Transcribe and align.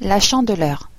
La 0.00 0.18
Chandeleur. 0.18 0.90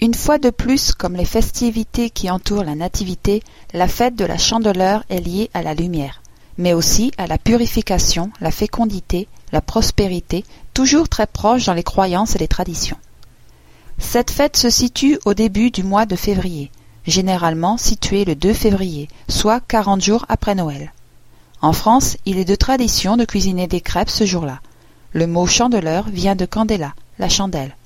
Une 0.00 0.14
fois 0.14 0.38
de 0.38 0.50
plus, 0.50 0.92
comme 0.92 1.14
les 1.14 1.24
festivités 1.24 2.10
qui 2.10 2.28
entourent 2.28 2.64
la 2.64 2.74
Nativité, 2.74 3.42
la 3.72 3.86
fête 3.86 4.16
de 4.16 4.24
la 4.24 4.38
Chandeleur 4.38 5.04
est 5.10 5.20
liée 5.20 5.48
à 5.54 5.62
la 5.62 5.74
lumière, 5.74 6.22
mais 6.58 6.72
aussi 6.72 7.12
à 7.18 7.28
la 7.28 7.38
purification, 7.38 8.32
la 8.40 8.50
fécondité, 8.50 9.28
la 9.52 9.60
prospérité, 9.60 10.44
toujours 10.74 11.08
très 11.08 11.28
proche 11.28 11.66
dans 11.66 11.74
les 11.74 11.84
croyances 11.84 12.34
et 12.34 12.38
les 12.38 12.48
traditions. 12.48 12.96
Cette 13.98 14.32
fête 14.32 14.56
se 14.56 14.70
situe 14.70 15.20
au 15.24 15.34
début 15.34 15.70
du 15.70 15.84
mois 15.84 16.06
de 16.06 16.16
février, 16.16 16.72
généralement 17.06 17.76
située 17.76 18.24
le 18.24 18.34
2 18.34 18.52
février, 18.54 19.08
soit 19.28 19.60
quarante 19.60 20.02
jours 20.02 20.26
après 20.28 20.56
Noël. 20.56 20.92
En 21.60 21.72
France, 21.72 22.16
il 22.26 22.38
est 22.38 22.44
de 22.44 22.56
tradition 22.56 23.16
de 23.16 23.24
cuisiner 23.24 23.68
des 23.68 23.80
crêpes 23.80 24.10
ce 24.10 24.26
jour-là. 24.26 24.60
Le 25.12 25.28
mot 25.28 25.46
chandeleur 25.46 26.08
vient 26.08 26.34
de 26.34 26.46
candela, 26.46 26.94
la 27.20 27.28
chandelle. 27.28 27.76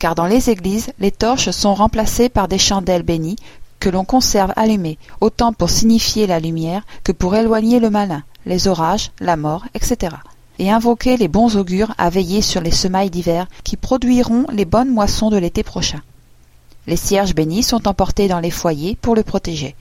Car 0.00 0.14
dans 0.14 0.26
les 0.26 0.48
églises, 0.48 0.92
les 0.98 1.10
torches 1.12 1.50
sont 1.50 1.74
remplacées 1.74 2.30
par 2.30 2.48
des 2.48 2.56
chandelles 2.56 3.02
bénies 3.02 3.36
que 3.80 3.90
l'on 3.90 4.06
conserve 4.06 4.50
allumées, 4.56 4.96
autant 5.20 5.52
pour 5.52 5.68
signifier 5.68 6.26
la 6.26 6.40
lumière 6.40 6.86
que 7.04 7.12
pour 7.12 7.36
éloigner 7.36 7.80
le 7.80 7.90
malin, 7.90 8.22
les 8.46 8.66
orages, 8.66 9.10
la 9.20 9.36
mort, 9.36 9.66
etc. 9.74 10.16
et 10.58 10.70
invoquer 10.70 11.18
les 11.18 11.28
bons 11.28 11.54
augures 11.58 11.94
à 11.98 12.08
veiller 12.08 12.40
sur 12.40 12.62
les 12.62 12.70
semailles 12.70 13.10
d'hiver 13.10 13.46
qui 13.62 13.76
produiront 13.76 14.46
les 14.50 14.64
bonnes 14.64 14.88
moissons 14.88 15.28
de 15.28 15.36
l'été 15.36 15.62
prochain. 15.62 16.00
Les 16.86 16.96
cierges 16.96 17.34
bénis 17.34 17.62
sont 17.62 17.86
emportés 17.86 18.26
dans 18.26 18.40
les 18.40 18.50
foyers 18.50 18.96
pour 19.02 19.14
le 19.14 19.22
protéger. 19.22 19.76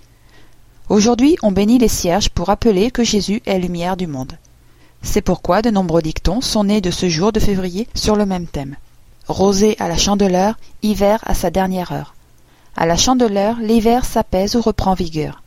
Aujourd'hui, 0.89 1.37
on 1.43 1.53
bénit 1.53 1.77
les 1.77 1.87
cierges 1.87 2.29
pour 2.29 2.47
rappeler 2.47 2.91
que 2.91 3.05
Jésus 3.05 3.41
est 3.45 3.57
lumière 3.57 3.95
du 3.95 4.07
monde. 4.07 4.33
C'est 5.01 5.21
pourquoi 5.21 5.61
de 5.61 5.69
nombreux 5.69 6.01
dictons 6.01 6.41
sont 6.41 6.65
nés 6.65 6.81
de 6.81 6.91
ce 6.91 7.07
jour 7.07 7.31
de 7.31 7.39
février 7.39 7.87
sur 7.95 8.17
le 8.17 8.25
même 8.25 8.47
thème. 8.47 8.75
Rosée 9.29 9.75
à 9.77 9.87
la 9.87 9.95
chandeleur, 9.95 10.55
hiver 10.81 11.19
à 11.23 11.35
sa 11.35 11.51
dernière 11.51 11.91
heure. 11.91 12.15
À 12.75 12.87
la 12.87 12.97
chandeleur, 12.97 13.57
l'hiver 13.61 14.03
s'apaise 14.03 14.55
ou 14.55 14.61
reprend 14.61 14.95
vigueur. 14.95 15.43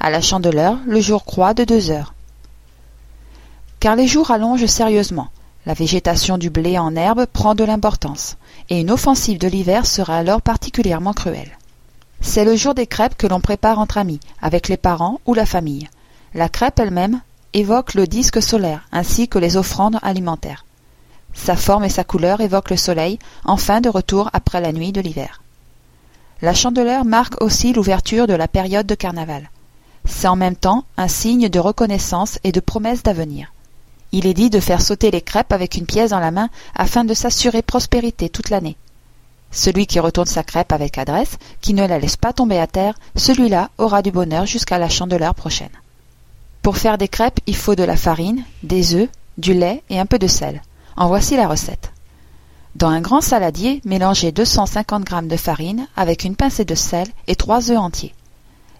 À 0.00 0.10
la 0.10 0.20
chandeleur, 0.20 0.78
le 0.84 1.00
jour 1.00 1.24
croît 1.24 1.54
de 1.54 1.62
deux 1.62 1.92
heures. 1.92 2.12
Car 3.78 3.94
les 3.94 4.08
jours 4.08 4.32
allongent 4.32 4.66
sérieusement. 4.66 5.28
La 5.64 5.74
végétation 5.74 6.38
du 6.38 6.50
blé 6.50 6.76
en 6.76 6.96
herbe 6.96 7.26
prend 7.26 7.54
de 7.54 7.62
l'importance, 7.62 8.36
et 8.68 8.80
une 8.80 8.90
offensive 8.90 9.38
de 9.38 9.46
l'hiver 9.46 9.86
sera 9.86 10.18
alors 10.18 10.42
particulièrement 10.42 11.12
cruelle. 11.12 11.56
C'est 12.20 12.44
le 12.44 12.56
jour 12.56 12.74
des 12.74 12.88
crêpes 12.88 13.16
que 13.16 13.28
l'on 13.28 13.40
prépare 13.40 13.78
entre 13.78 13.98
amis, 13.98 14.18
avec 14.42 14.68
les 14.68 14.76
parents 14.76 15.20
ou 15.24 15.34
la 15.34 15.46
famille. 15.46 15.88
La 16.34 16.48
crêpe 16.48 16.80
elle-même 16.80 17.20
évoque 17.52 17.94
le 17.94 18.08
disque 18.08 18.42
solaire 18.42 18.88
ainsi 18.90 19.28
que 19.28 19.38
les 19.38 19.56
offrandes 19.56 20.00
alimentaires. 20.02 20.64
Sa 21.34 21.56
forme 21.56 21.84
et 21.84 21.88
sa 21.88 22.04
couleur 22.04 22.40
évoquent 22.40 22.70
le 22.70 22.76
soleil, 22.76 23.18
enfin 23.44 23.80
de 23.80 23.88
retour 23.88 24.30
après 24.32 24.60
la 24.60 24.72
nuit 24.72 24.92
de 24.92 25.00
l'hiver. 25.00 25.42
La 26.40 26.54
chandeleur 26.54 27.04
marque 27.04 27.42
aussi 27.42 27.72
l'ouverture 27.72 28.26
de 28.26 28.34
la 28.34 28.48
période 28.48 28.86
de 28.86 28.94
carnaval. 28.94 29.50
C'est 30.04 30.28
en 30.28 30.36
même 30.36 30.56
temps 30.56 30.84
un 30.96 31.08
signe 31.08 31.48
de 31.48 31.58
reconnaissance 31.58 32.38
et 32.44 32.52
de 32.52 32.60
promesse 32.60 33.02
d'avenir. 33.02 33.52
Il 34.12 34.26
est 34.26 34.34
dit 34.34 34.50
de 34.50 34.60
faire 34.60 34.82
sauter 34.82 35.10
les 35.10 35.22
crêpes 35.22 35.52
avec 35.52 35.76
une 35.76 35.86
pièce 35.86 36.10
dans 36.10 36.20
la 36.20 36.30
main 36.30 36.50
afin 36.74 37.04
de 37.04 37.14
s'assurer 37.14 37.62
prospérité 37.62 38.28
toute 38.28 38.50
l'année. 38.50 38.76
Celui 39.50 39.86
qui 39.86 40.00
retourne 40.00 40.26
sa 40.26 40.42
crêpe 40.42 40.72
avec 40.72 40.98
adresse, 40.98 41.38
qui 41.60 41.74
ne 41.74 41.86
la 41.86 41.98
laisse 41.98 42.16
pas 42.16 42.32
tomber 42.32 42.58
à 42.58 42.66
terre, 42.66 42.94
celui-là 43.16 43.70
aura 43.78 44.02
du 44.02 44.10
bonheur 44.10 44.46
jusqu'à 44.46 44.78
la 44.78 44.88
chandeleur 44.88 45.34
prochaine. 45.34 45.70
Pour 46.62 46.76
faire 46.76 46.98
des 46.98 47.08
crêpes, 47.08 47.40
il 47.46 47.56
faut 47.56 47.74
de 47.74 47.84
la 47.84 47.96
farine, 47.96 48.44
des 48.62 48.94
œufs, 48.94 49.08
du 49.38 49.54
lait 49.54 49.82
et 49.90 49.98
un 49.98 50.06
peu 50.06 50.18
de 50.18 50.26
sel. 50.26 50.62
En 50.96 51.08
voici 51.08 51.36
la 51.36 51.48
recette. 51.48 51.92
Dans 52.76 52.88
un 52.88 53.00
grand 53.00 53.20
saladier, 53.20 53.80
mélangez 53.84 54.30
250 54.30 55.08
g 55.08 55.22
de 55.22 55.36
farine 55.36 55.88
avec 55.96 56.24
une 56.24 56.36
pincée 56.36 56.64
de 56.64 56.74
sel 56.76 57.08
et 57.26 57.34
trois 57.34 57.70
œufs 57.70 57.78
entiers. 57.78 58.14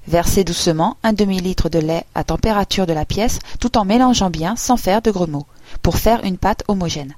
Versez 0.06 0.44
doucement 0.44 0.96
un 1.02 1.12
demi-litre 1.12 1.68
de 1.68 1.78
lait 1.78 2.04
à 2.14 2.22
température 2.22 2.86
de 2.86 2.92
la 2.92 3.04
pièce 3.04 3.40
tout 3.58 3.76
en 3.78 3.84
mélangeant 3.84 4.30
bien 4.30 4.54
sans 4.54 4.76
faire 4.76 5.02
de 5.02 5.10
grumeaux, 5.10 5.46
pour 5.82 5.96
faire 5.96 6.24
une 6.24 6.38
pâte 6.38 6.62
homogène. 6.68 7.14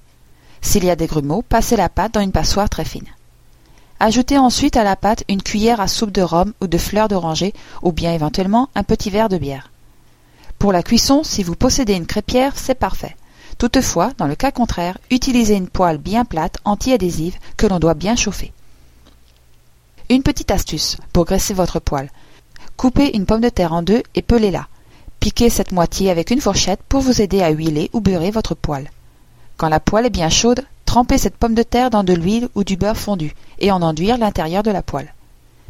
S'il 0.63 0.85
y 0.85 0.91
a 0.91 0.97
des 0.97 1.07
grumeaux, 1.07 1.43
passez 1.43 1.77
la 1.77 1.89
pâte 1.91 2.15
dans 2.15 2.21
une 2.21 2.33
passoire 2.33 2.71
très 2.71 2.85
fine. 2.85 3.09
Ajoutez 4.01 4.39
ensuite 4.39 4.77
à 4.77 4.85
la 4.85 4.97
pâte 4.97 5.25
une 5.29 5.43
cuillère 5.43 5.81
à 5.81 5.89
soupe 5.89 6.13
de 6.13 6.23
rhum 6.23 6.53
ou 6.63 6.69
de 6.69 6.79
fleurs 6.79 7.09
d'oranger 7.09 7.53
ou 7.83 7.93
bien 7.93 8.13
éventuellement 8.13 8.71
un 8.75 8.83
petit 8.83 9.11
verre 9.11 9.29
de 9.29 9.39
bière. 9.39 9.71
Pour 10.59 10.73
la 10.73 10.83
cuisson, 10.83 11.23
si 11.23 11.43
vous 11.43 11.55
possédez 11.55 11.95
une 11.95 12.07
crêpière, 12.07 12.53
c'est 12.57 12.75
parfait. 12.75 13.17
Toutefois, 13.59 14.13
dans 14.19 14.27
le 14.27 14.35
cas 14.35 14.51
contraire, 14.51 14.99
utilisez 15.11 15.55
une 15.55 15.69
poêle 15.69 15.99
bien 15.99 16.25
plate 16.25 16.59
anti-adhésive 16.65 17.37
que 17.57 17.67
l'on 17.67 17.79
doit 17.79 17.95
bien 17.95 18.17
chauffer. 18.17 18.53
Une 20.11 20.23
petite 20.23 20.51
astuce 20.51 20.99
pour 21.13 21.25
graisser 21.25 21.55
votre 21.55 21.81
poêle. 21.81 22.11
Coupez 22.77 23.11
une 23.15 23.27
pomme 23.27 23.41
de 23.41 23.49
terre 23.49 23.73
en 23.73 23.83
deux 23.83 24.03
et 24.15 24.23
pelez-la. 24.23 24.69
Piquez 25.21 25.51
cette 25.51 25.73
moitié 25.73 26.11
avec 26.11 26.31
une 26.31 26.41
fourchette 26.41 26.81
pour 26.89 27.01
vous 27.01 27.23
aider 27.23 27.43
à 27.43 27.51
huiler 27.51 27.91
ou 27.93 28.01
beurrer 28.01 28.31
votre 28.31 28.55
poêle. 28.55 28.91
Quand 29.57 29.69
la 29.69 29.81
poêle 29.81 30.07
est 30.07 30.11
bien 30.11 30.29
chaude, 30.29 30.65
Trempez 30.87 31.19
cette 31.19 31.37
pomme 31.37 31.55
de 31.55 31.63
terre 31.63 31.91
dans 31.91 32.05
de 32.05 32.15
l'huile 32.15 32.49
ou 32.55 32.65
du 32.65 32.77
beurre 32.77 32.97
fondu 32.97 33.35
et 33.59 33.71
en 33.71 33.83
enduire 33.83 34.17
l'intérieur 34.17 34.63
de 34.63 34.71
la 34.71 34.83
poêle. 34.83 35.13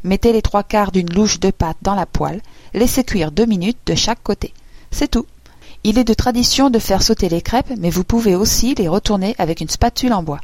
Mettez 0.04 0.32
les 0.32 0.42
trois 0.42 0.62
quarts 0.62 0.92
d'une 0.92 1.12
louche 1.12 1.40
de 1.40 1.50
pâte 1.50 1.78
dans 1.82 1.96
la 1.96 2.06
poêle, 2.06 2.42
laissez 2.74 3.02
cuire 3.02 3.32
deux 3.32 3.46
minutes 3.46 3.80
de 3.86 3.96
chaque 3.96 4.22
côté. 4.22 4.52
C'est 4.92 5.10
tout. 5.10 5.26
Il 5.88 6.00
est 6.00 6.04
de 6.04 6.14
tradition 6.14 6.68
de 6.68 6.80
faire 6.80 7.00
sauter 7.00 7.28
les 7.28 7.40
crêpes, 7.40 7.72
mais 7.78 7.90
vous 7.90 8.02
pouvez 8.02 8.34
aussi 8.34 8.74
les 8.74 8.88
retourner 8.88 9.36
avec 9.38 9.60
une 9.60 9.68
spatule 9.68 10.12
en 10.12 10.24
bois. 10.24 10.40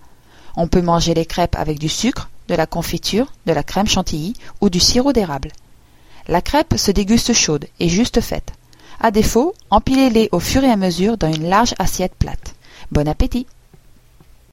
On 0.54 0.68
peut 0.68 0.82
manger 0.82 1.14
les 1.14 1.26
crêpes 1.26 1.56
avec 1.56 1.80
du 1.80 1.88
sucre, 1.88 2.30
de 2.46 2.54
la 2.54 2.68
confiture, 2.68 3.26
de 3.46 3.52
la 3.52 3.64
crème 3.64 3.88
chantilly 3.88 4.34
ou 4.60 4.70
du 4.70 4.78
sirop 4.78 5.12
d'érable. 5.12 5.50
La 6.28 6.42
crêpe 6.42 6.74
se 6.76 6.92
déguste 6.92 7.32
chaude 7.32 7.66
et 7.80 7.88
juste 7.88 8.20
faite. 8.20 8.52
À 9.00 9.10
défaut, 9.10 9.52
empilez-les 9.70 10.28
au 10.30 10.38
fur 10.38 10.62
et 10.62 10.70
à 10.70 10.76
mesure 10.76 11.16
dans 11.16 11.32
une 11.32 11.48
large 11.48 11.74
assiette 11.80 12.14
plate. 12.16 12.54
Bon 12.92 13.08
appétit! 13.08 13.48